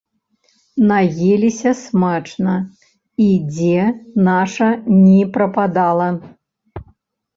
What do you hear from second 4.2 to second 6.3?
наша ні прападала!